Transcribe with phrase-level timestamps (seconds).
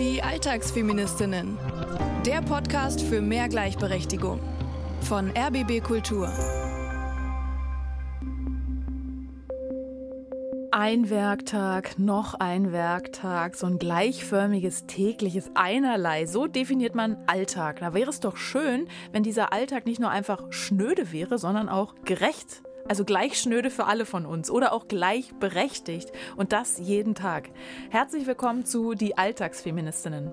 [0.00, 1.58] Die Alltagsfeministinnen.
[2.24, 4.40] Der Podcast für mehr Gleichberechtigung.
[5.02, 6.32] Von RBB Kultur.
[10.70, 16.24] Ein Werktag, noch ein Werktag, so ein gleichförmiges tägliches Einerlei.
[16.24, 17.80] So definiert man Alltag.
[17.80, 21.94] Da wäre es doch schön, wenn dieser Alltag nicht nur einfach schnöde wäre, sondern auch
[22.06, 22.62] gerecht.
[22.90, 26.10] Also gleich schnöde für alle von uns oder auch gleichberechtigt.
[26.34, 27.48] Und das jeden Tag.
[27.88, 30.32] Herzlich willkommen zu Die Alltagsfeministinnen.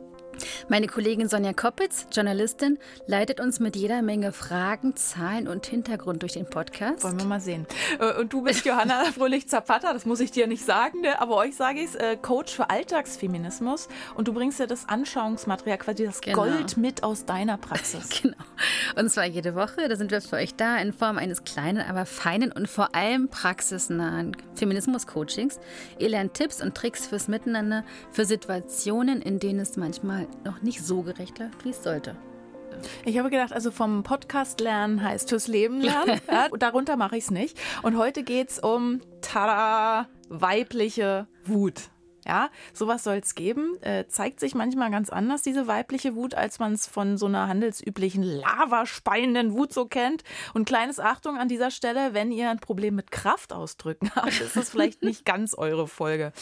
[0.69, 6.33] Meine Kollegin Sonja Koppitz, Journalistin, leitet uns mit jeder Menge Fragen, Zahlen und Hintergrund durch
[6.33, 7.03] den Podcast.
[7.03, 7.65] Wollen wir mal sehen.
[7.99, 11.19] Äh, und du bist Johanna Fröhlich-Zapata, das muss ich dir nicht sagen, ne?
[11.21, 13.87] aber euch sage ich es, äh, Coach für Alltagsfeminismus.
[14.15, 16.43] Und du bringst ja das Anschauungsmaterial, quasi das genau.
[16.43, 18.09] Gold mit aus deiner Praxis.
[18.21, 18.37] genau.
[18.95, 22.05] Und zwar jede Woche, da sind wir für euch da in Form eines kleinen, aber
[22.05, 25.59] feinen und vor allem praxisnahen Feminismus-Coachings.
[25.99, 30.83] Ihr lernt Tipps und Tricks fürs Miteinander, für Situationen, in denen es manchmal noch nicht
[30.83, 32.15] so gerecht läuft, wie es sollte.
[33.05, 36.19] Ich habe gedacht, also vom Podcast lernen heißt fürs Leben lernen.
[36.31, 37.57] ja, darunter mache ich es nicht.
[37.81, 41.89] Und heute geht es um tada, weibliche Wut.
[42.27, 43.81] Ja, sowas soll es geben.
[43.81, 47.47] Äh, zeigt sich manchmal ganz anders, diese weibliche Wut, als man es von so einer
[47.47, 50.23] handelsüblichen lavaspeienden Wut so kennt.
[50.53, 54.69] Und kleines Achtung an dieser Stelle, wenn ihr ein Problem mit Kraftausdrücken habt, ist das
[54.69, 56.33] vielleicht nicht ganz eure Folge.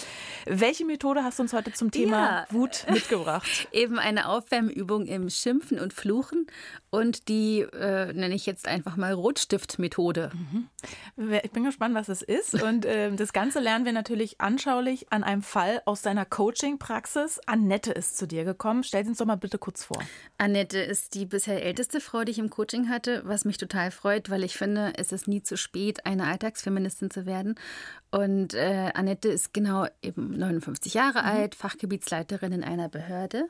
[0.46, 2.46] Welche Methode hast du uns heute zum Thema ja.
[2.50, 3.68] Wut mitgebracht?
[3.72, 6.48] Eben eine Aufwärmübung im Schimpfen und Fluchen
[6.96, 10.32] und die äh, nenne ich jetzt einfach mal Rotstiftmethode.
[10.34, 10.70] Mhm.
[11.44, 12.54] Ich bin gespannt, was es ist.
[12.64, 17.42] Und äh, das Ganze lernen wir natürlich anschaulich an einem Fall aus deiner Coaching-Praxis.
[17.48, 18.84] Annette ist zu dir gekommen.
[18.86, 20.02] Stell sie uns doch mal bitte kurz vor.
[20.38, 24.30] Annette ist die bisher älteste Frau, die ich im Coaching hatte, was mich total freut,
[24.30, 27.56] weil ich finde, es ist nie zu spät, eine Alltagsfeministin zu werden.
[28.10, 31.28] Und äh, Annette ist genau eben 59 Jahre mhm.
[31.28, 33.50] alt, Fachgebietsleiterin in einer Behörde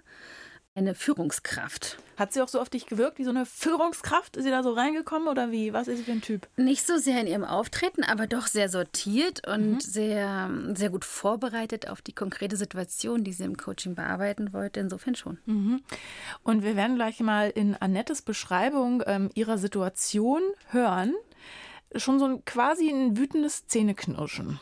[0.76, 1.98] eine Führungskraft.
[2.18, 4.36] Hat sie auch so auf dich gewirkt wie so eine Führungskraft?
[4.36, 5.72] Ist sie da so reingekommen oder wie?
[5.72, 6.48] Was ist sie für ein Typ?
[6.58, 9.80] Nicht so sehr in ihrem Auftreten, aber doch sehr sortiert und mhm.
[9.80, 14.82] sehr, sehr gut vorbereitet auf die konkrete Situation, die sie im Coaching bearbeiten wollte.
[14.82, 15.38] Insofern schon.
[15.46, 15.82] Mhm.
[16.44, 20.42] Und wir werden gleich mal in Annettes Beschreibung ähm, ihrer Situation
[20.72, 21.14] hören.
[21.96, 24.60] Schon so ein quasi ein wütendes Zähneknirschen.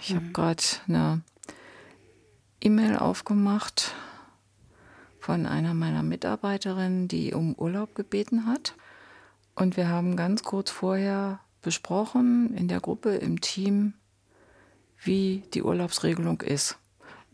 [0.00, 1.22] Ich habe gerade eine
[2.64, 3.94] E-Mail aufgemacht
[5.18, 8.74] von einer meiner Mitarbeiterinnen, die um Urlaub gebeten hat.
[9.54, 13.94] Und wir haben ganz kurz vorher besprochen in der Gruppe, im Team,
[15.02, 16.78] wie die Urlaubsregelung ist.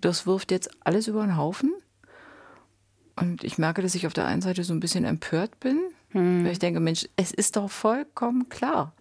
[0.01, 1.75] Das wirft jetzt alles über den Haufen.
[3.17, 5.79] Und ich merke, dass ich auf der einen Seite so ein bisschen empört bin,
[6.11, 6.45] hm.
[6.45, 8.95] weil ich denke, Mensch, es ist doch vollkommen klar.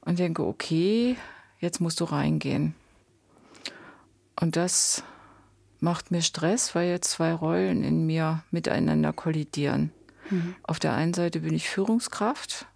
[0.00, 1.16] Und denke, okay,
[1.58, 2.74] jetzt musst du reingehen.
[4.40, 5.02] Und das
[5.84, 9.92] macht mir Stress, weil jetzt zwei Rollen in mir miteinander kollidieren.
[10.30, 10.56] Mhm.
[10.62, 12.66] Auf der einen Seite bin ich Führungskraft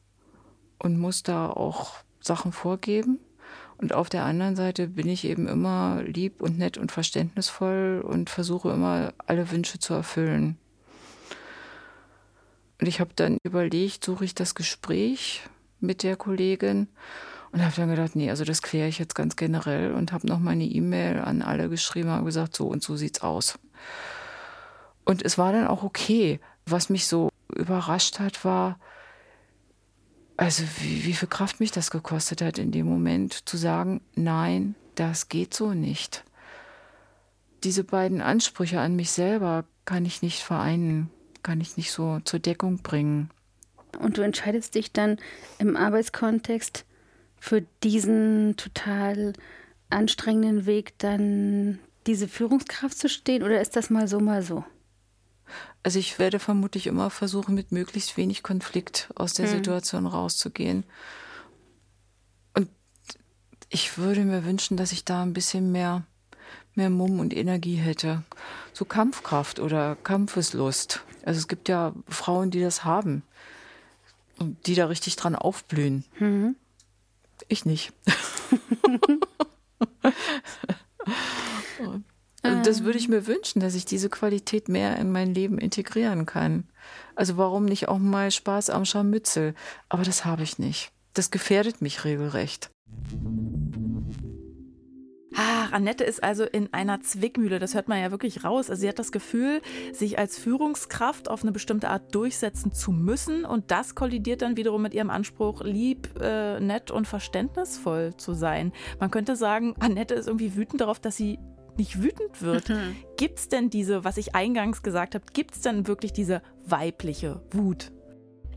[0.79, 3.19] und muss da auch Sachen vorgeben.
[3.79, 8.29] Und auf der anderen Seite bin ich eben immer lieb und nett und verständnisvoll und
[8.29, 10.59] versuche immer alle Wünsche zu erfüllen.
[12.81, 15.43] Und ich habe dann überlegt, suche ich das Gespräch
[15.81, 16.89] mit der Kollegin
[17.53, 20.39] und habe dann gedacht, nee, also das kläre ich jetzt ganz generell und habe noch
[20.39, 23.59] meine E-Mail an alle geschrieben und gesagt, so und so sieht's aus.
[25.05, 26.41] Und es war dann auch okay.
[26.67, 28.79] Was mich so überrascht hat, war,
[30.37, 34.75] also wie, wie viel Kraft mich das gekostet hat in dem Moment zu sagen, nein,
[34.95, 36.25] das geht so nicht.
[37.65, 41.11] Diese beiden Ansprüche an mich selber kann ich nicht vereinen,
[41.43, 43.31] kann ich nicht so zur Deckung bringen.
[43.99, 45.17] Und du entscheidest dich dann
[45.59, 46.85] im Arbeitskontext
[47.41, 49.33] für diesen total
[49.91, 54.65] anstrengenden Weg dann diese Führungskraft zu stehen oder ist das mal so, mal so?
[55.83, 59.57] Also ich werde vermutlich immer versuchen, mit möglichst wenig Konflikt aus der hm.
[59.57, 60.85] Situation rauszugehen.
[62.55, 62.69] Und
[63.69, 66.05] ich würde mir wünschen, dass ich da ein bisschen mehr,
[66.75, 68.23] mehr Mumm und Energie hätte.
[68.73, 71.05] So Kampfkraft oder Kampfeslust.
[71.25, 73.23] Also es gibt ja Frauen, die das haben
[74.39, 76.05] und die da richtig dran aufblühen.
[76.19, 76.57] Mhm.
[77.49, 77.93] Ich nicht.
[82.43, 86.27] und das würde ich mir wünschen, dass ich diese Qualität mehr in mein Leben integrieren
[86.27, 86.65] kann.
[87.15, 89.55] Also warum nicht auch mal Spaß am Scharmützel?
[89.89, 90.93] Aber das habe ich nicht.
[91.15, 92.71] Das gefährdet mich regelrecht.
[95.41, 97.61] Ach, Annette ist also in einer Zwickmühle.
[97.61, 98.71] Das hört man ja wirklich raus.
[98.71, 99.63] Also sie hat das Gefühl,
[99.93, 103.45] sich als Führungskraft auf eine bestimmte Art durchsetzen zu müssen.
[103.45, 108.73] Und das kollidiert dann wiederum mit ihrem Anspruch, lieb, äh, nett und verständnisvoll zu sein.
[108.99, 111.39] Man könnte sagen, Annette ist irgendwie wütend darauf, dass sie
[111.77, 112.69] nicht wütend wird.
[112.69, 112.97] Mhm.
[113.17, 117.43] Gibt es denn diese, was ich eingangs gesagt habe, gibt es denn wirklich diese weibliche
[117.53, 117.93] Wut?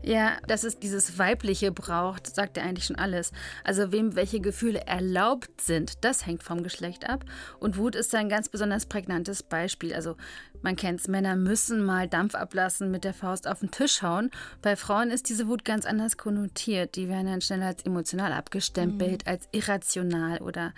[0.02, 3.30] Ja, dass es dieses Weibliche braucht, sagt ja eigentlich schon alles.
[3.62, 7.24] Also wem welche Gefühle erlaubt sind, das hängt vom Geschlecht ab.
[7.60, 9.94] Und Wut ist ein ganz besonders prägnantes Beispiel.
[9.94, 10.16] Also
[10.62, 14.30] man kennt es, Männer müssen mal Dampf ablassen, mit der Faust auf den Tisch hauen.
[14.60, 16.96] Bei Frauen ist diese Wut ganz anders konnotiert.
[16.96, 19.30] Die werden dann schneller als emotional abgestempelt, mhm.
[19.30, 20.72] als irrational oder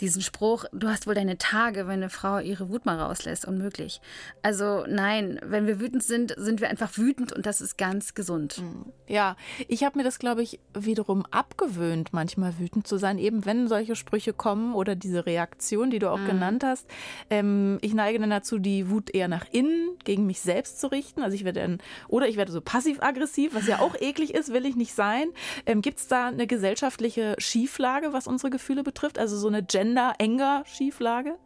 [0.00, 4.00] diesen Spruch, du hast wohl deine Tage, wenn eine Frau ihre Wut mal rauslässt, unmöglich.
[4.42, 8.58] Also nein, wenn wir wütend sind, sind wir einfach wütend und das ist ganz gesund.
[8.58, 8.92] Mhm.
[9.06, 9.36] Ja,
[9.68, 13.96] ich habe mir das, glaube ich, wiederum abgewöhnt, manchmal wütend zu sein, eben wenn solche
[13.96, 16.26] Sprüche kommen oder diese Reaktion, die du auch mhm.
[16.26, 16.86] genannt hast.
[17.30, 21.22] Ähm, ich neige dann dazu, die Wut eher nach innen gegen mich selbst zu richten.
[21.22, 21.78] Also ich werde dann,
[22.08, 25.28] oder ich werde so passiv-aggressiv, was ja auch eklig ist, will ich nicht sein.
[25.64, 29.18] Ähm, Gibt es da eine gesellschaftliche Schieflage, was unsere Gefühle betrifft?
[29.18, 31.36] Also so eine Gender-Enger-Schieflage?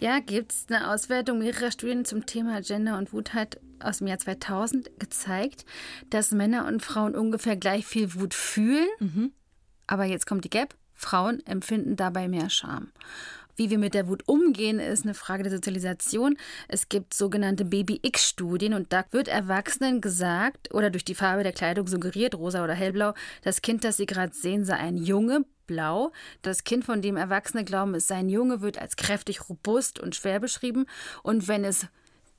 [0.00, 4.06] Ja, gibt es eine Auswertung mehrerer Studien zum Thema Gender und Wut hat aus dem
[4.06, 5.64] Jahr 2000 gezeigt,
[6.10, 8.88] dass Männer und Frauen ungefähr gleich viel Wut fühlen.
[8.98, 9.32] Mhm.
[9.86, 10.74] Aber jetzt kommt die Gap.
[10.94, 12.92] Frauen empfinden dabei mehr Scham.
[13.56, 16.36] Wie wir mit der Wut umgehen, ist eine Frage der Sozialisation.
[16.68, 21.86] Es gibt sogenannte Baby-X-Studien und da wird Erwachsenen gesagt oder durch die Farbe der Kleidung
[21.86, 26.12] suggeriert, rosa oder hellblau, das Kind, das sie gerade sehen, sei ein Junge, blau.
[26.42, 30.14] Das Kind, von dem Erwachsene glauben, es sei ein Junge, wird als kräftig, robust und
[30.14, 30.86] schwer beschrieben.
[31.22, 31.86] Und wenn es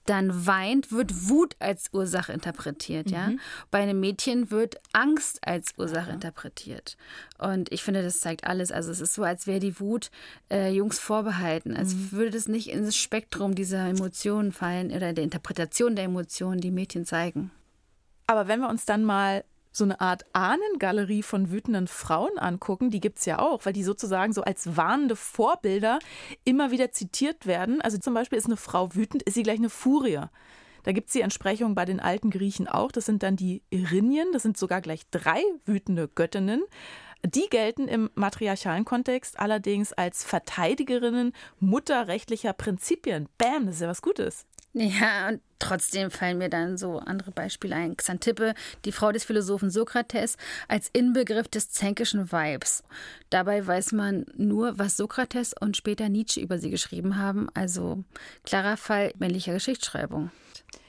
[0.05, 3.27] dann weint, wird Wut als Ursache interpretiert, ja.
[3.27, 3.39] Mhm.
[3.71, 6.13] Bei einem Mädchen wird Angst als Ursache ja.
[6.13, 6.97] interpretiert.
[7.37, 8.71] Und ich finde, das zeigt alles.
[8.71, 10.11] Also es ist so, als wäre die Wut
[10.51, 12.11] äh, Jungs vorbehalten, als mhm.
[12.11, 17.05] würde es nicht ins Spektrum dieser Emotionen fallen oder der Interpretation der Emotionen, die Mädchen
[17.05, 17.51] zeigen.
[18.27, 19.43] Aber wenn wir uns dann mal
[19.75, 23.83] so eine Art Ahnengalerie von wütenden Frauen angucken, die gibt es ja auch, weil die
[23.83, 25.99] sozusagen so als warnende Vorbilder
[26.45, 27.81] immer wieder zitiert werden.
[27.81, 30.21] Also zum Beispiel ist eine Frau wütend, ist sie gleich eine Furie.
[30.83, 32.91] Da gibt es die Entsprechung bei den alten Griechen auch.
[32.91, 36.63] Das sind dann die Erinien, das sind sogar gleich drei wütende Göttinnen.
[37.23, 43.29] Die gelten im matriarchalen Kontext allerdings als Verteidigerinnen mutterrechtlicher Prinzipien.
[43.37, 44.45] Bam, das ist ja was Gutes.
[44.77, 47.95] Ja, und trotzdem fallen mir dann so andere Beispiele ein.
[47.95, 48.53] Xantippe,
[48.83, 50.35] die Frau des Philosophen Sokrates,
[50.67, 52.83] als Inbegriff des zänkischen Vibes.
[53.29, 57.47] Dabei weiß man nur, was Sokrates und später Nietzsche über sie geschrieben haben.
[57.53, 58.03] Also
[58.43, 60.29] klarer Fall männlicher Geschichtsschreibung.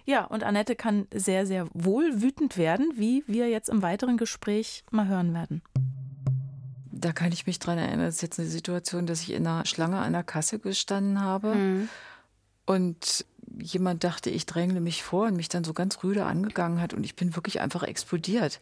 [0.05, 4.82] Ja, und Annette kann sehr, sehr wohl wütend werden, wie wir jetzt im weiteren Gespräch
[4.90, 5.62] mal hören werden.
[6.98, 9.66] Da kann ich mich dran erinnern, das ist jetzt eine Situation, dass ich in einer
[9.66, 11.54] Schlange an der Kasse gestanden habe.
[11.54, 11.88] Mhm.
[12.64, 13.25] Und
[13.58, 17.04] jemand dachte, ich drängle mich vor und mich dann so ganz rüde angegangen hat und
[17.04, 18.60] ich bin wirklich einfach explodiert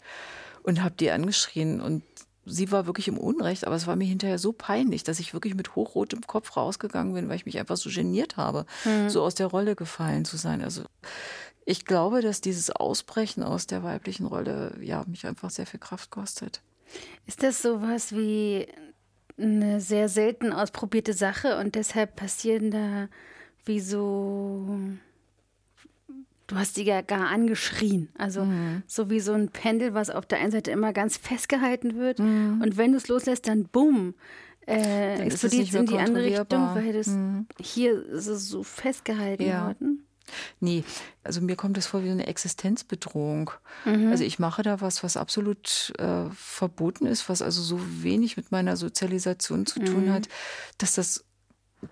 [0.63, 2.03] und habe die angeschrien und
[2.47, 5.55] sie war wirklich im Unrecht, aber es war mir hinterher so peinlich, dass ich wirklich
[5.55, 9.09] mit hochrotem Kopf rausgegangen bin, weil ich mich einfach so geniert habe, mhm.
[9.09, 10.63] so aus der Rolle gefallen zu sein.
[10.63, 10.83] Also
[11.65, 16.11] ich glaube, dass dieses Ausbrechen aus der weiblichen Rolle ja mich einfach sehr viel Kraft
[16.11, 16.61] kostet.
[17.27, 18.67] Ist das sowas wie
[19.37, 23.09] eine sehr selten ausprobierte Sache und deshalb passieren da
[23.65, 24.79] wie so.
[26.47, 28.11] Du hast sie ja gar angeschrien.
[28.19, 28.83] Also mhm.
[28.87, 32.19] so wie so ein Pendel, was auf der einen Seite immer ganz festgehalten wird.
[32.19, 32.61] Mhm.
[32.63, 34.15] Und wenn du es loslässt, dann bumm,
[34.67, 37.47] äh, explodiert es in die andere Richtung, weil das mhm.
[37.61, 39.67] hier so, so festgehalten ja.
[39.67, 39.94] worden.
[40.61, 40.85] Nee,
[41.23, 43.51] also mir kommt das vor wie eine Existenzbedrohung.
[43.85, 44.09] Mhm.
[44.09, 48.51] Also ich mache da was, was absolut äh, verboten ist, was also so wenig mit
[48.53, 50.13] meiner Sozialisation zu tun mhm.
[50.13, 50.29] hat,
[50.79, 51.25] dass das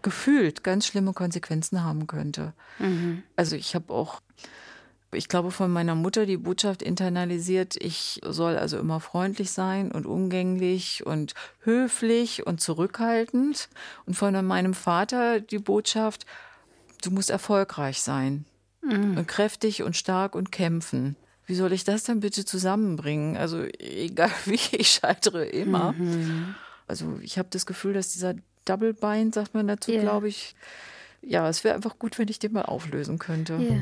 [0.01, 2.55] gefühlt ganz schlimme Konsequenzen haben könnte.
[2.79, 3.23] Mhm.
[3.37, 4.21] Also ich habe auch,
[5.13, 10.07] ich glaube, von meiner Mutter die Botschaft internalisiert, ich soll also immer freundlich sein und
[10.07, 13.69] umgänglich und höflich und zurückhaltend.
[14.07, 16.25] Und von meinem Vater die Botschaft,
[17.03, 18.47] du musst erfolgreich sein
[18.83, 19.19] mhm.
[19.19, 21.17] und kräftig und stark und kämpfen.
[21.47, 23.37] Wie soll ich das dann bitte zusammenbringen?
[23.37, 25.93] Also egal wie, ich scheitere immer.
[25.93, 26.55] Mhm.
[26.87, 30.03] Also ich habe das Gefühl, dass dieser Double Bind, sagt man dazu, yeah.
[30.03, 30.55] glaube ich.
[31.21, 33.59] Ja, es wäre einfach gut, wenn ich den mal auflösen könnte.
[33.59, 33.81] Yeah.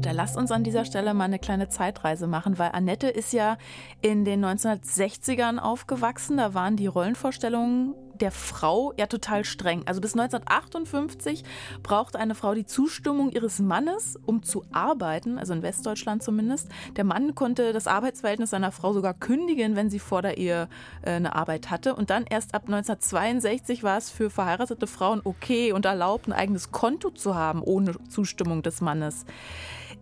[0.00, 3.58] Da lasst uns an dieser Stelle mal eine kleine Zeitreise machen, weil Annette ist ja
[4.00, 6.36] in den 1960ern aufgewachsen.
[6.36, 9.82] Da waren die Rollenvorstellungen der Frau ja total streng.
[9.86, 11.44] Also bis 1958
[11.82, 16.68] brauchte eine Frau die Zustimmung ihres Mannes, um zu arbeiten, also in Westdeutschland zumindest.
[16.96, 20.68] Der Mann konnte das Arbeitsverhältnis seiner Frau sogar kündigen, wenn sie vor der Ehe
[21.02, 21.94] äh, eine Arbeit hatte.
[21.94, 26.72] Und dann erst ab 1962 war es für verheiratete Frauen okay und erlaubt, ein eigenes
[26.72, 29.24] Konto zu haben, ohne Zustimmung des Mannes.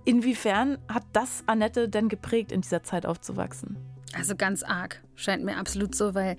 [0.04, 3.76] Inwiefern hat das Annette denn geprägt, in dieser Zeit aufzuwachsen?
[4.14, 6.36] Also ganz arg, scheint mir absolut so, weil,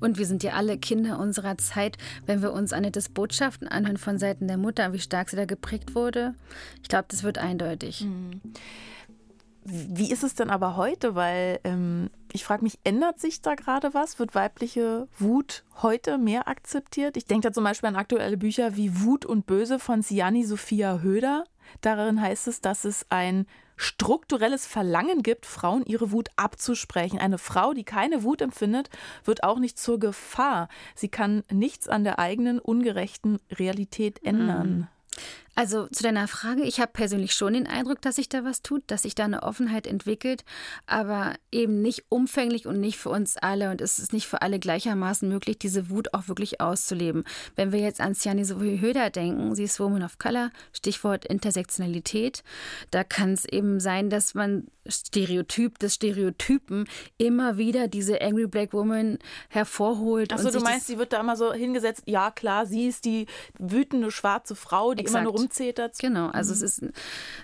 [0.00, 4.18] und wir sind ja alle Kinder unserer Zeit, wenn wir uns Annettes Botschaften anhören von
[4.18, 6.34] Seiten der Mutter, wie stark sie da geprägt wurde,
[6.82, 8.02] ich glaube, das wird eindeutig.
[8.02, 8.40] Mhm.
[9.70, 11.14] Wie ist es denn aber heute?
[11.14, 14.18] Weil ähm, ich frage mich, ändert sich da gerade was?
[14.18, 17.18] Wird weibliche Wut heute mehr akzeptiert?
[17.18, 21.00] Ich denke da zum Beispiel an aktuelle Bücher wie Wut und Böse von Siani Sophia
[21.00, 21.44] Höder.
[21.82, 23.46] Darin heißt es, dass es ein
[23.78, 27.18] strukturelles Verlangen gibt, Frauen ihre Wut abzusprechen.
[27.18, 28.90] Eine Frau, die keine Wut empfindet,
[29.24, 30.68] wird auch nicht zur Gefahr.
[30.94, 34.68] Sie kann nichts an der eigenen ungerechten Realität ändern.
[34.68, 34.88] Mhm.
[35.58, 38.84] Also zu deiner Frage, ich habe persönlich schon den Eindruck, dass sich da was tut,
[38.86, 40.44] dass sich da eine Offenheit entwickelt,
[40.86, 43.72] aber eben nicht umfänglich und nicht für uns alle.
[43.72, 47.24] Und es ist nicht für alle gleichermaßen möglich, diese Wut auch wirklich auszuleben.
[47.56, 52.44] Wenn wir jetzt an Siani Höder denken, sie ist Woman of Color, Stichwort Intersektionalität,
[52.92, 56.88] da kann es eben sein, dass man Stereotyp des Stereotypen
[57.18, 60.32] immer wieder diese Angry Black Woman hervorholt.
[60.32, 63.26] Achso, du meinst, sie wird da immer so hingesetzt, ja klar, sie ist die
[63.58, 65.24] wütende schwarze Frau, die Exakt.
[65.24, 65.98] immer nur rumzetert.
[65.98, 66.64] Genau, also mhm.
[66.64, 66.92] es, ist,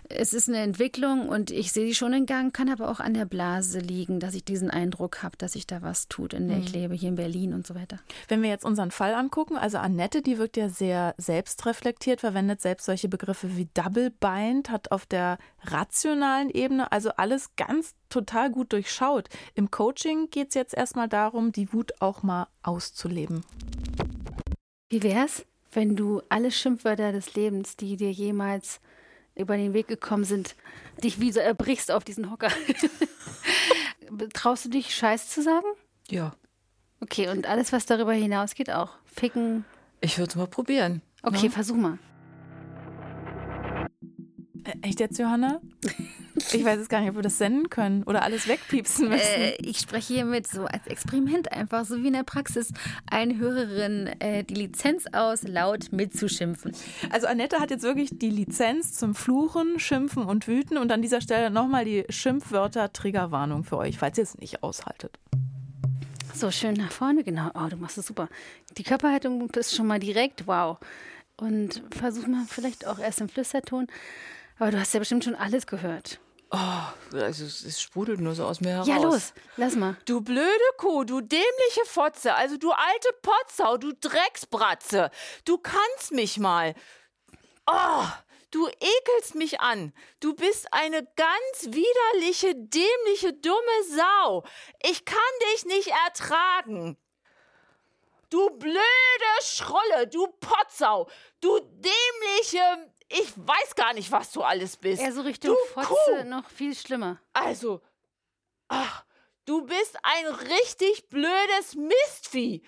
[0.08, 3.14] es ist eine Entwicklung und ich sehe sie schon in Gang, kann aber auch an
[3.14, 6.58] der Blase liegen, dass ich diesen Eindruck habe, dass sich da was tut, in der
[6.58, 6.64] mhm.
[6.64, 7.98] ich lebe, hier in Berlin und so weiter.
[8.28, 12.86] Wenn wir jetzt unseren Fall angucken, also Annette, die wirkt ja sehr selbstreflektiert, verwendet selbst
[12.86, 18.72] solche Begriffe wie Double Bind, hat auf der rationalen Ebene also alles ganz total gut
[18.72, 19.28] durchschaut.
[19.54, 23.44] Im Coaching geht es jetzt erstmal darum, die Wut auch mal auszuleben.
[24.90, 25.44] Wie wär's,
[25.74, 28.80] wenn du alle Schimpfwörter des Lebens, die dir jemals
[29.34, 30.54] über den Weg gekommen sind,
[31.02, 32.50] dich wie so erbrichst auf diesen Hocker?
[34.32, 35.66] Traust du dich, Scheiß zu sagen?
[36.08, 36.34] Ja.
[37.00, 38.96] Okay, und alles, was darüber hinausgeht, auch?
[39.04, 39.64] Ficken?
[40.00, 41.02] Ich würde es mal probieren.
[41.22, 41.42] Okay, ja?
[41.44, 41.50] Ne?
[41.50, 41.98] versuch mal.
[44.82, 45.60] Echt jetzt, Johanna?
[46.54, 49.40] Ich weiß jetzt gar nicht, ob wir das senden können oder alles wegpiepsen müssen.
[49.40, 52.72] Äh, ich spreche hiermit so als Experiment einfach, so wie in der Praxis,
[53.10, 56.72] eine Hörerin äh, die Lizenz aus, laut mitzuschimpfen.
[57.10, 61.20] Also Annette hat jetzt wirklich die Lizenz zum Fluchen, Schimpfen und Wüten und an dieser
[61.20, 65.18] Stelle nochmal die Schimpfwörter-Triggerwarnung für euch, falls ihr es nicht aushaltet.
[66.34, 67.50] So, schön nach vorne, genau.
[67.54, 68.28] Oh, du machst es super.
[68.76, 70.78] Die Körperhaltung ist schon mal direkt, wow.
[71.36, 73.86] Und versuch mal vielleicht auch erst im Flüsterton.
[74.58, 76.20] Aber du hast ja bestimmt schon alles gehört.
[76.50, 78.86] Oh, also es sprudelt nur so aus mir heraus.
[78.86, 79.96] Ja, los, lass mal.
[80.04, 85.10] Du blöde Kuh, du dämliche Fotze, also du alte Potzau, du Drecksbratze.
[85.44, 86.74] Du kannst mich mal.
[87.66, 88.04] Oh,
[88.50, 89.92] du ekelst mich an.
[90.20, 94.44] Du bist eine ganz widerliche, dämliche, dumme Sau.
[94.82, 95.18] Ich kann
[95.54, 96.96] dich nicht ertragen.
[98.30, 98.78] Du blöde
[99.42, 101.08] Schrolle, du Potzau,
[101.40, 105.02] du dämliche, ich weiß gar nicht, was du alles bist.
[105.02, 106.24] Er so Richtung du Fotze Kuh.
[106.24, 107.20] noch viel schlimmer.
[107.32, 107.80] Also,
[108.68, 109.04] ach,
[109.44, 112.62] du bist ein richtig blödes Mistvieh.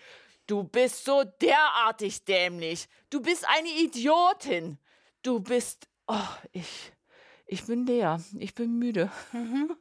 [0.46, 2.88] Du bist so derartig dämlich.
[3.10, 4.78] Du bist eine Idiotin.
[5.22, 5.88] Du bist.
[6.06, 6.92] Oh, ich.
[7.46, 8.20] Ich bin leer.
[8.38, 9.10] Ich bin müde.
[9.32, 9.76] Mhm.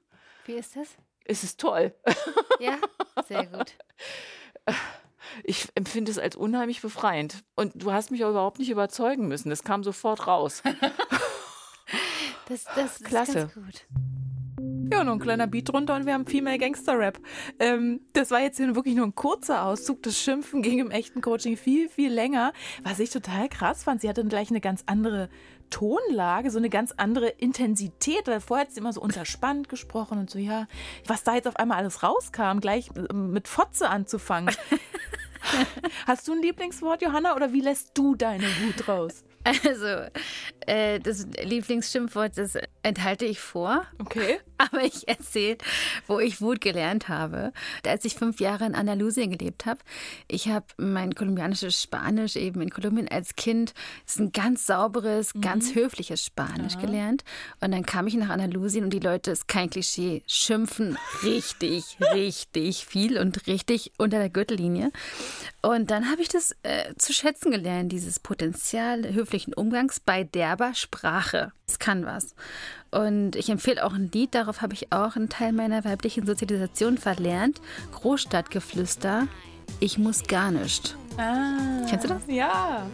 [0.46, 0.90] Wie ist das?
[1.24, 1.94] Es ist toll.
[2.60, 2.78] Ja,
[3.28, 3.76] sehr gut.
[5.48, 7.44] ich empfinde es als unheimlich befreiend.
[7.56, 9.50] Und du hast mich auch überhaupt nicht überzeugen müssen.
[9.50, 10.64] Das kam sofort raus.
[12.48, 13.40] das, das Klasse.
[13.40, 13.86] ist ganz gut.
[14.92, 17.20] Ja, nur ein kleiner Beat drunter und wir haben Female Gangster Rap.
[17.60, 20.04] Ähm, das war jetzt hier wirklich nur ein kurzer Auszug.
[20.04, 22.54] Das Schimpfen ging im echten Coaching viel, viel länger.
[22.84, 25.30] Was ich total krass fand, sie hatte gleich eine ganz andere
[25.72, 28.28] Tonlage, so eine ganz andere Intensität.
[28.28, 30.68] Weil vorher hat sie immer so unterspannt gesprochen und so, ja,
[31.08, 34.56] was da jetzt auf einmal alles rauskam, gleich mit Fotze anzufangen.
[36.08, 39.24] Hast du ein Lieblingswort, Johanna, oder wie lässt du deine Wut raus?
[39.46, 40.10] Also,
[40.66, 43.86] äh, das Lieblingsschimpfwort, das enthalte ich vor.
[44.00, 44.40] Okay.
[44.58, 45.58] Aber ich erzähle,
[46.08, 47.52] wo ich Wut gelernt habe.
[47.86, 49.80] Als ich fünf Jahre in Andalusien gelebt habe,
[50.28, 53.74] ich habe mein kolumbianisches Spanisch eben in Kolumbien als Kind,
[54.06, 55.42] das ist ein ganz sauberes, mhm.
[55.42, 56.86] ganz höfliches Spanisch Aha.
[56.86, 57.24] gelernt.
[57.60, 62.86] Und dann kam ich nach Andalusien und die Leute, ist kein Klischee, schimpfen richtig, richtig
[62.86, 64.92] viel und richtig unter der Gürtellinie.
[65.62, 70.74] Und dann habe ich das äh, zu schätzen gelernt, dieses Potenzial höflichen Umgangs bei derber
[70.74, 71.52] Sprache.
[71.68, 72.36] Es kann was.
[72.90, 76.98] Und ich empfehle auch ein Lied, darauf habe ich auch einen Teil meiner weiblichen Sozialisation
[76.98, 77.60] verlernt.
[77.92, 79.28] Großstadtgeflüster.
[79.82, 80.96] Ich muss gar nicht.
[81.18, 81.86] Ah.
[81.90, 82.22] Kennst du das?
[82.28, 82.88] Ja.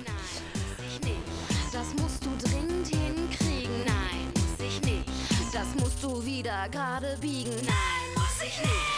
[1.72, 3.86] Das musst du dringend hinkriegen.
[3.86, 5.06] Nein, muss ich nicht.
[5.54, 7.54] Das musst du wieder gerade biegen.
[7.54, 8.91] Nein, muss ich nicht.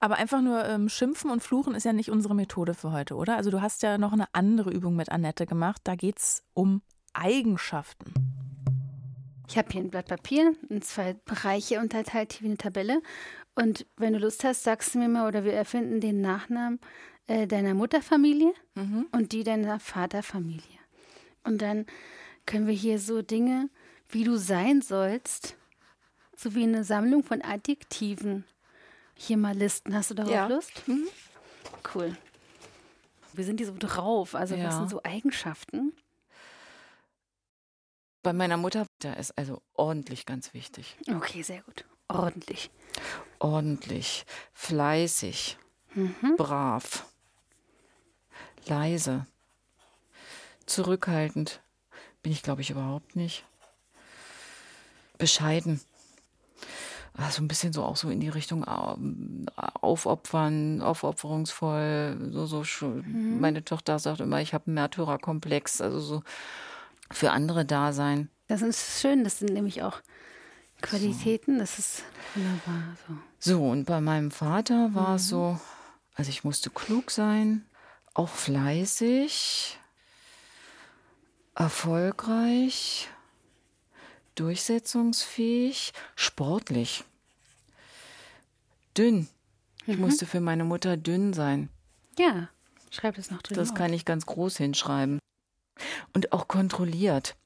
[0.00, 3.36] Aber einfach nur ähm, schimpfen und fluchen ist ja nicht unsere Methode für heute, oder?
[3.36, 5.80] Also du hast ja noch eine andere Übung mit Annette gemacht.
[5.84, 6.82] Da geht es um
[7.14, 8.14] Eigenschaften.
[9.48, 13.00] Ich habe hier ein Blatt Papier in zwei Bereiche unterteilt, hier wie eine Tabelle.
[13.54, 16.78] Und wenn du Lust hast, sagst du mir mal, oder wir erfinden den Nachnamen
[17.26, 18.52] äh, deiner Mutterfamilie
[19.12, 20.78] und die deiner Vaterfamilie.
[21.44, 21.86] Und dann
[22.46, 23.68] können wir hier so Dinge,
[24.08, 25.56] wie du sein sollst,
[26.36, 28.44] sowie eine Sammlung von Adjektiven
[29.18, 29.94] hier mal listen.
[29.94, 30.46] Hast du darauf Ja.
[30.46, 30.72] Lust?
[31.94, 32.16] Cool.
[33.32, 34.34] Wir sind hier so drauf.
[34.34, 34.72] Also was Ja.
[34.78, 35.92] sind so Eigenschaften?
[38.22, 40.96] Bei meiner Mutter, da ist also ordentlich ganz wichtig.
[41.08, 41.84] Okay, sehr gut.
[42.08, 42.70] Ordentlich.
[43.38, 45.58] Ordentlich, fleißig,
[46.36, 47.06] brav,
[48.66, 49.26] leise,
[50.66, 51.60] zurückhaltend.
[52.22, 53.44] Bin ich, glaube ich, überhaupt nicht.
[55.18, 55.80] Bescheiden.
[57.20, 62.30] Ah, So ein bisschen so auch so in die Richtung ähm, aufopfern, aufopferungsvoll.
[62.30, 63.40] So, so schon.
[63.40, 65.80] Meine Tochter sagt immer, ich habe einen Märtyrerkomplex.
[65.80, 66.22] Also so
[67.10, 68.30] für andere da sein.
[68.46, 70.00] Das ist schön, das sind nämlich auch
[70.80, 72.96] Qualitäten, das ist wunderbar.
[73.06, 73.14] So.
[73.40, 75.58] So, und bei meinem Vater war es so,
[76.14, 77.64] also ich musste klug sein,
[78.14, 79.78] auch fleißig,
[81.54, 83.08] erfolgreich,
[84.38, 87.04] durchsetzungsfähig, sportlich,
[88.96, 89.28] dünn.
[89.86, 91.70] Ich musste für meine Mutter dünn sein.
[92.18, 92.48] Ja,
[92.90, 93.56] schreib das noch drin.
[93.56, 95.18] Das kann ich ganz groß hinschreiben.
[96.12, 97.36] Und auch kontrolliert.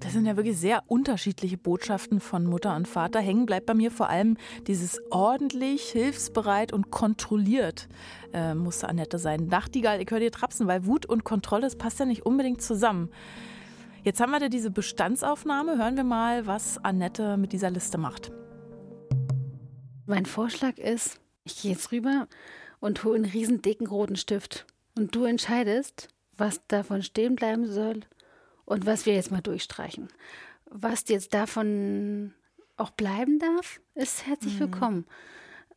[0.00, 3.20] Das sind ja wirklich sehr unterschiedliche Botschaften von Mutter und Vater.
[3.20, 7.88] Hängen bleibt bei mir vor allem dieses ordentlich, hilfsbereit und kontrolliert
[8.32, 9.46] äh, musste Annette sein.
[9.46, 13.10] Nachtigall, ich höre dir trapsen, weil Wut und Kontrolle, das passt ja nicht unbedingt zusammen.
[14.04, 15.78] Jetzt haben wir da diese Bestandsaufnahme.
[15.78, 18.30] Hören wir mal, was Annette mit dieser Liste macht.
[20.04, 22.28] Mein Vorschlag ist, ich gehe jetzt rüber
[22.80, 24.66] und hole einen riesen dicken roten Stift.
[24.94, 28.00] Und du entscheidest, was davon stehen bleiben soll
[28.66, 30.08] und was wir jetzt mal durchstreichen.
[30.70, 32.34] Was jetzt davon
[32.76, 35.06] auch bleiben darf, ist herzlich willkommen.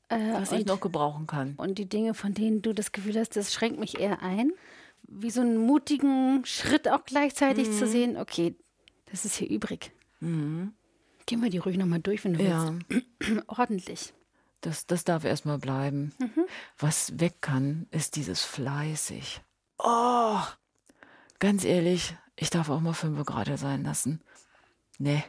[0.10, 1.54] Äh, Was ich noch gebrauchen kann.
[1.56, 4.52] Und die Dinge, von denen du das Gefühl hast, das schränkt mich eher ein,
[5.08, 8.56] wie so einen mutigen Schritt auch gleichzeitig zu sehen, okay,
[9.12, 9.92] das ist hier übrig.
[10.20, 10.74] Gehen
[11.42, 12.76] wir die ruhig nochmal durch, wenn du Ja.
[12.90, 13.06] willst.
[13.48, 14.14] Ordentlich.
[14.62, 16.14] Das, das darf erstmal bleiben.
[16.78, 19.42] Was weg kann, ist dieses fleißig.
[19.78, 20.40] Oh,
[21.40, 24.22] ganz ehrlich, ich darf auch mal fünf gerade sein lassen.
[24.98, 25.24] Nee,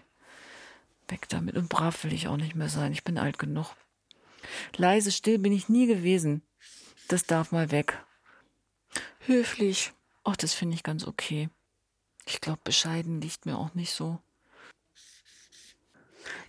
[1.09, 1.57] weg damit.
[1.57, 2.93] Und brav will ich auch nicht mehr sein.
[2.93, 3.75] Ich bin alt genug.
[4.77, 6.43] Leise, still bin ich nie gewesen.
[7.09, 8.03] Das darf mal weg.
[9.29, 9.93] Höflich,
[10.25, 11.51] ach, das finde ich ganz okay.
[12.27, 14.19] Ich glaube, bescheiden liegt mir auch nicht so.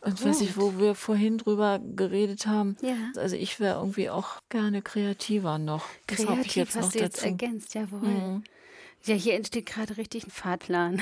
[0.02, 2.96] Und weiß ich, wo wir vorhin drüber geredet haben, Ja.
[3.18, 5.86] also ich wäre irgendwie auch gerne kreativer noch.
[6.08, 7.26] Das habe ich Kreativ jetzt hast noch du jetzt dazu.
[7.28, 8.00] ergänzt, jawohl.
[8.08, 8.44] Mhm.
[9.04, 11.02] Ja, hier entsteht gerade richtig ein Fahrplan.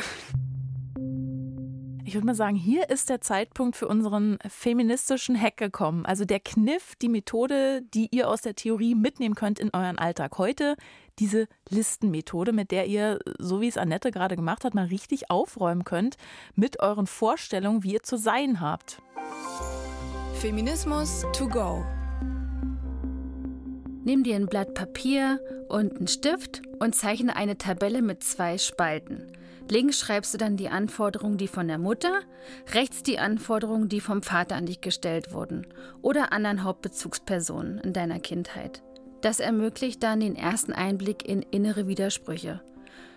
[2.08, 6.06] Ich würde mal sagen, hier ist der Zeitpunkt für unseren feministischen Hack gekommen.
[6.06, 10.38] Also der Kniff, die Methode, die ihr aus der Theorie mitnehmen könnt in euren Alltag.
[10.38, 10.78] Heute
[11.20, 15.84] diese Listenmethode, mit der ihr, so wie es Annette gerade gemacht hat, mal richtig aufräumen
[15.84, 16.16] könnt
[16.56, 19.02] mit euren Vorstellungen, wie ihr zu sein habt.
[20.36, 21.84] Feminismus to go.
[24.06, 29.30] Nimm dir ein Blatt Papier und einen Stift und zeichne eine Tabelle mit zwei Spalten.
[29.70, 32.22] Links schreibst du dann die Anforderungen, die von der Mutter,
[32.74, 35.68] rechts die Anforderungen, die vom Vater an dich gestellt wurden
[36.02, 38.82] oder anderen Hauptbezugspersonen in deiner Kindheit.
[39.22, 42.62] Das ermöglicht dann den ersten Einblick in innere Widersprüche.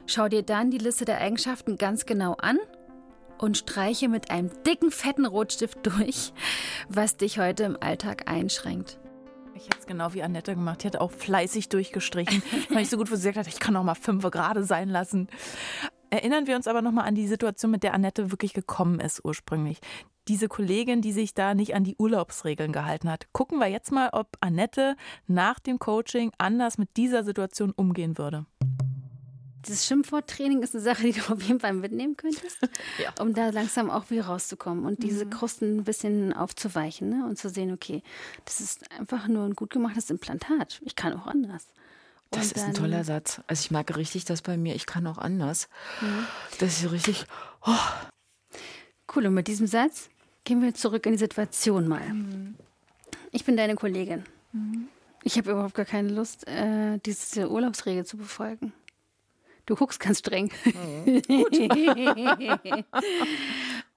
[0.06, 2.58] Schau dir dann die Liste der Eigenschaften ganz genau an
[3.38, 6.32] und streiche mit einem dicken, fetten Rotstift durch,
[6.88, 8.98] was dich heute im Alltag einschränkt.
[9.54, 10.82] Ich hätte es genau wie Annette gemacht.
[10.82, 13.76] Die hat auch fleißig durchgestrichen, weil ich so gut wo sie gesagt hat, ich kann
[13.76, 15.28] auch mal fünf gerade sein lassen.
[16.10, 19.78] Erinnern wir uns aber nochmal an die Situation, mit der Annette wirklich gekommen ist ursprünglich.
[20.28, 23.26] Diese Kollegin, die sich da nicht an die Urlaubsregeln gehalten hat.
[23.32, 24.96] Gucken wir jetzt mal, ob Annette
[25.26, 28.44] nach dem Coaching anders mit dieser Situation umgehen würde.
[29.66, 32.58] Das Schimpfworttraining ist eine Sache, die du auf jeden Fall mitnehmen könntest,
[33.02, 33.12] Ja.
[33.22, 35.30] um da langsam auch wieder rauszukommen und diese Mhm.
[35.30, 37.26] Krusten ein bisschen aufzuweichen ne?
[37.28, 38.02] und zu sehen, okay,
[38.46, 40.80] das ist einfach nur ein gut gemachtes Implantat.
[40.84, 41.68] Ich kann auch anders.
[42.30, 43.40] Das ist ein toller Satz.
[43.46, 44.74] Also ich mag richtig das bei mir.
[44.74, 45.68] Ich kann auch anders.
[46.00, 46.26] Mhm.
[46.58, 47.26] Das ist richtig.
[49.14, 50.08] Cool, und mit diesem Satz
[50.44, 52.08] gehen wir zurück in die Situation mal.
[52.08, 52.54] Mhm.
[53.32, 54.24] Ich bin deine Kollegin.
[55.22, 58.72] Ich habe überhaupt gar keine Lust, äh, diese Urlaubsregel zu befolgen.
[59.66, 60.50] Du guckst ganz streng.
[60.64, 61.22] Mhm.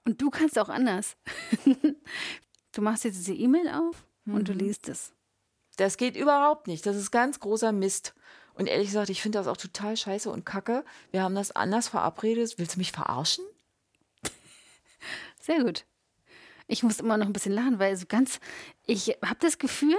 [0.04, 1.16] und du kannst auch anders.
[2.72, 4.34] du machst jetzt diese E-Mail auf mhm.
[4.34, 4.58] und du mhm.
[4.58, 5.12] liest es.
[5.76, 6.86] Das geht überhaupt nicht.
[6.86, 8.14] Das ist ganz großer Mist.
[8.54, 10.84] Und ehrlich gesagt, ich finde das auch total scheiße und kacke.
[11.10, 12.54] Wir haben das anders verabredet.
[12.56, 13.44] Willst du mich verarschen?
[15.40, 15.84] Sehr gut.
[16.66, 18.40] Ich muss immer noch ein bisschen lachen, weil so ganz,
[18.86, 19.96] ich habe das Gefühl,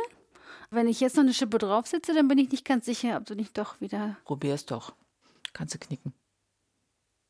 [0.72, 3.36] wenn ich jetzt noch eine Schippe draufsetze, dann bin ich nicht ganz sicher, ob du
[3.36, 4.18] nicht doch wieder.
[4.24, 4.96] Probier's doch.
[5.54, 6.14] Kannst du knicken.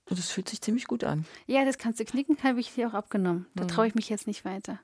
[0.10, 1.26] Und es fühlt sich ziemlich gut an.
[1.48, 3.48] Ja, das kannst du knicken, habe ich dir auch abgenommen.
[3.56, 3.68] Da mhm.
[3.68, 4.80] traue ich mich jetzt nicht weiter.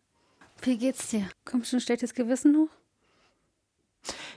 [0.62, 1.30] Wie geht's dir?
[1.46, 2.70] Kommt schon ein schlechtes Gewissen hoch?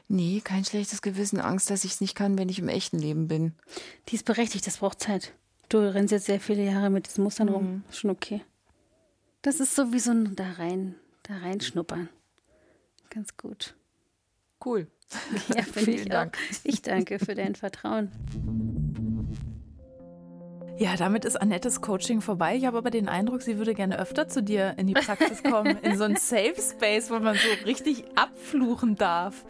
[0.08, 1.40] Nee, kein schlechtes Gewissen.
[1.40, 3.54] Angst, dass ich es nicht kann, wenn ich im echten Leben bin.
[4.08, 5.32] Die ist berechtigt, das braucht Zeit.
[5.68, 7.54] Du rennst jetzt sehr viele Jahre mit diesen Mustern mhm.
[7.54, 7.84] rum.
[7.90, 8.42] Schon okay.
[9.42, 12.08] Das ist so wie so ein da rein, da reinschnuppern.
[13.10, 13.74] Ganz gut.
[14.64, 14.86] Cool.
[15.54, 16.36] Ja, Vielen ich Dank.
[16.36, 16.64] Auch.
[16.64, 18.10] Ich danke für dein Vertrauen.
[20.76, 22.56] Ja, damit ist Annettes Coaching vorbei.
[22.56, 25.78] Ich habe aber den Eindruck, sie würde gerne öfter zu dir in die Praxis kommen,
[25.82, 29.44] in so ein Safe Space, wo man so richtig abfluchen darf.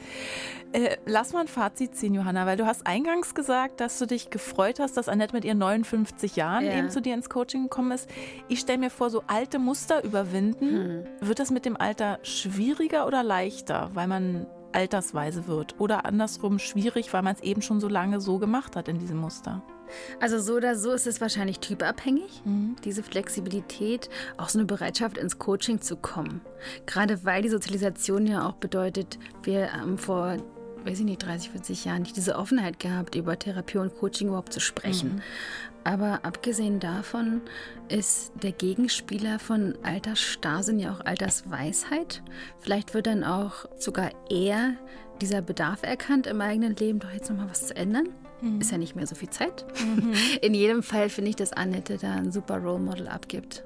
[0.72, 4.28] Äh, lass mal ein Fazit ziehen, Johanna, weil du hast eingangs gesagt, dass du dich
[4.28, 6.76] gefreut hast, dass Annette mit ihren 59 Jahren ja.
[6.76, 8.10] eben zu dir ins Coaching gekommen ist.
[8.48, 11.06] Ich stelle mir vor, so alte Muster überwinden.
[11.20, 11.28] Hm.
[11.28, 15.80] Wird das mit dem Alter schwieriger oder leichter, weil man altersweise wird?
[15.80, 19.18] Oder andersrum schwierig, weil man es eben schon so lange so gemacht hat in diesem
[19.18, 19.62] Muster?
[20.20, 22.76] Also so oder so ist es wahrscheinlich typabhängig, mhm.
[22.84, 26.40] diese Flexibilität, auch so eine Bereitschaft ins Coaching zu kommen.
[26.86, 30.36] Gerade weil die Sozialisation ja auch bedeutet, wir haben vor,
[30.84, 34.52] weiß ich nicht, 30, 40 Jahren nicht diese Offenheit gehabt, über Therapie und Coaching überhaupt
[34.52, 35.16] zu sprechen.
[35.16, 35.22] Mhm.
[35.84, 37.42] Aber abgesehen davon
[37.88, 42.22] ist der Gegenspieler von Altersstarrsinn ja auch Altersweisheit.
[42.58, 44.74] Vielleicht wird dann auch sogar eher
[45.20, 48.08] dieser Bedarf erkannt im eigenen Leben, doch jetzt nochmal was zu ändern.
[48.44, 48.60] Mhm.
[48.60, 49.64] Ist ja nicht mehr so viel Zeit.
[49.80, 50.12] Mhm.
[50.42, 53.64] In jedem Fall finde ich, dass Annette da ein super Role Model abgibt.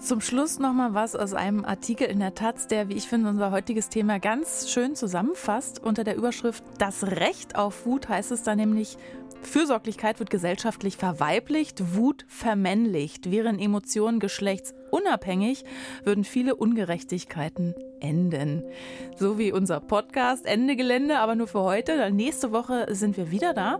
[0.00, 3.28] Zum Schluss noch mal was aus einem Artikel in der Taz, der, wie ich finde,
[3.28, 5.80] unser heutiges Thema ganz schön zusammenfasst.
[5.80, 8.98] Unter der Überschrift Das Recht auf Wut heißt es da nämlich,
[9.42, 13.30] Fürsorglichkeit wird gesellschaftlich verweiblicht, Wut vermännlicht.
[13.30, 15.64] Wären Emotionen geschlechtsunabhängig,
[16.04, 18.64] würden viele Ungerechtigkeiten enden.
[19.16, 22.10] So wie unser Podcast Ende Gelände, aber nur für heute.
[22.10, 23.78] Nächste Woche sind wir wieder da.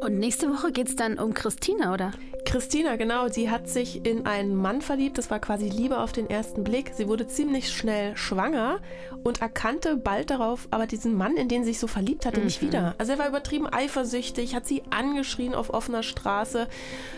[0.00, 2.12] Und nächste Woche geht es dann um Christina, oder?
[2.44, 5.18] Christina, genau, sie hat sich in einen Mann verliebt.
[5.18, 6.92] Das war quasi Liebe auf den ersten Blick.
[6.94, 8.78] Sie wurde ziemlich schnell schwanger
[9.22, 12.46] und erkannte bald darauf aber diesen Mann, in den sie sich so verliebt hatte, mhm.
[12.46, 12.94] nicht wieder.
[12.98, 16.68] Also er war übertrieben eifersüchtig, hat sie angeschrien auf offener Straße.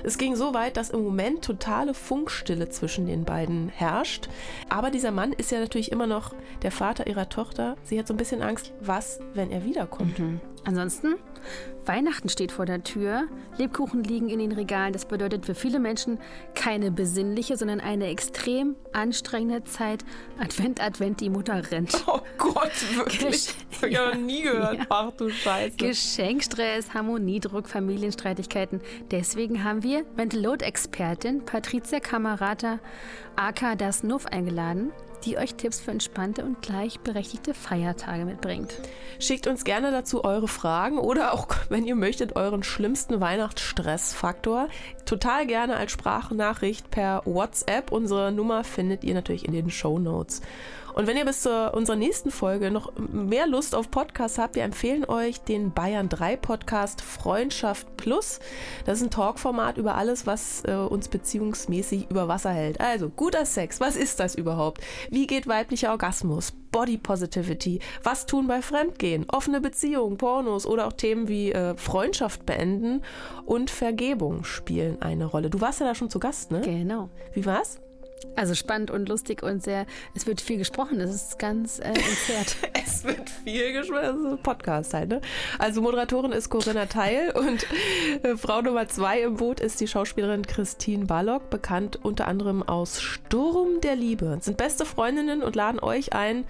[0.02, 4.28] Es ging so weit, dass im Moment totale Funkstille zwischen den beiden herrscht.
[4.68, 7.76] Aber dieser Mann ist ja natürlich immer noch der Vater ihrer Tochter.
[7.84, 10.18] Sie hat so ein bisschen Angst, was, wenn er wiederkommt.
[10.18, 10.40] Mhm.
[10.64, 11.14] Ansonsten,
[11.86, 13.24] Weihnachten steht vor der Tür,
[13.56, 14.92] Lebkuchen liegen in den Regalen.
[14.92, 16.18] Das bedeutet für viele Menschen
[16.54, 20.04] keine besinnliche, sondern eine extrem anstrengende Zeit.
[20.38, 22.04] Advent, Advent, die Mutter rennt.
[22.06, 23.54] Oh Gott, wirklich?
[23.70, 24.78] das habe ich ja noch nie gehört.
[24.78, 24.86] Ja.
[24.88, 25.76] Ach du Scheiße.
[25.76, 28.80] Geschenkstress, Harmoniedruck, Familienstreitigkeiten.
[29.10, 32.80] Deswegen haben wir Mental Load Expertin Patricia Kamerata
[33.36, 34.92] aka Das Nuff eingeladen
[35.24, 38.72] die euch Tipps für entspannte und gleichberechtigte Feiertage mitbringt.
[39.18, 44.68] Schickt uns gerne dazu eure Fragen oder auch, wenn ihr möchtet, euren schlimmsten Weihnachtsstressfaktor.
[45.06, 47.92] Total gerne als Sprachnachricht per WhatsApp.
[47.92, 50.40] Unsere Nummer findet ihr natürlich in den Show Notes.
[50.94, 54.64] Und wenn ihr bis zu unserer nächsten Folge noch mehr Lust auf Podcasts habt, wir
[54.64, 58.40] empfehlen euch den Bayern 3 Podcast Freundschaft Plus.
[58.85, 62.81] Das ist ein Talkformat über alles, was äh, uns beziehungsmäßig über Wasser hält.
[62.81, 64.81] Also guter Sex, was ist das überhaupt?
[65.11, 66.53] Wie geht weiblicher Orgasmus?
[66.70, 72.46] Body Positivity, was tun bei Fremdgehen, offene Beziehungen, Pornos oder auch Themen wie äh, Freundschaft
[72.46, 73.03] beenden
[73.44, 75.50] und Vergebung spielen eine Rolle.
[75.50, 76.61] Du warst ja da schon zu Gast, ne?
[76.61, 77.11] Genau.
[77.35, 77.81] Wie war's?
[78.37, 82.56] Also spannend und lustig und sehr, es wird viel gesprochen, das ist ganz äh, entzerrt.
[82.85, 85.20] es wird viel gesprochen, das ist ein Podcast halt, ne?
[85.59, 87.66] Also Moderatorin ist Corinna Teil und
[88.22, 93.00] äh, Frau Nummer zwei im Boot ist die Schauspielerin Christine Ballock, bekannt unter anderem aus
[93.00, 94.38] Sturm der Liebe.
[94.40, 96.44] Sind beste Freundinnen und laden euch ein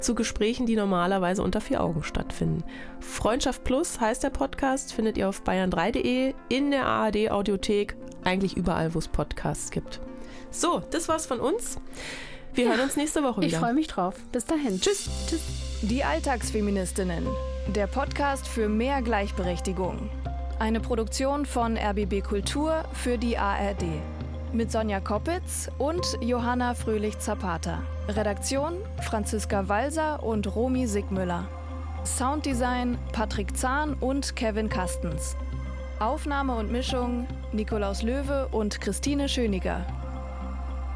[0.00, 2.64] zu Gesprächen, die normalerweise unter vier Augen stattfinden.
[3.00, 8.94] Freundschaft Plus heißt der Podcast, findet ihr auf bayern3.de, in der ARD Audiothek, eigentlich überall,
[8.94, 10.00] wo es Podcasts gibt.
[10.56, 11.76] So, das war's von uns.
[12.54, 13.48] Wir ja, hören uns nächste Woche wieder.
[13.48, 14.14] Ich freue mich drauf.
[14.32, 14.80] Bis dahin.
[14.80, 15.06] Tschüss.
[15.28, 15.42] Tschüss.
[15.82, 17.26] Die Alltagsfeministinnen.
[17.74, 20.08] Der Podcast für mehr Gleichberechtigung.
[20.58, 23.84] Eine Produktion von RBB Kultur für die ARD.
[24.54, 27.82] Mit Sonja Koppitz und Johanna Fröhlich-Zapata.
[28.08, 31.46] Redaktion Franziska Walser und Romy Sigmüller.
[32.06, 35.36] Sounddesign Patrick Zahn und Kevin Kastens.
[35.98, 39.84] Aufnahme und Mischung Nikolaus Löwe und Christine Schöniger.